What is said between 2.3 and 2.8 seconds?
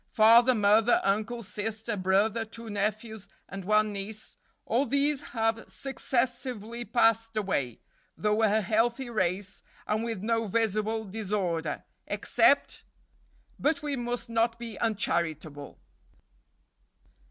two